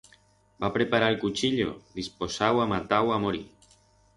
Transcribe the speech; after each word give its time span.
Va 0.63 0.69
preparar 0.77 1.09
el 1.13 1.17
cuchillo 1.23 1.75
disposau 1.99 2.63
a 2.65 2.67
matar 2.73 3.03
u 3.11 3.17
a 3.19 3.21
morir. 3.27 3.45